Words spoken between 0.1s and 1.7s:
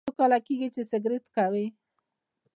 کاله کیږي چې سګرټ څکوئ؟